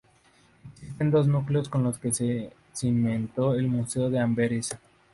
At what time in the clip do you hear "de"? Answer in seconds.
4.09-4.17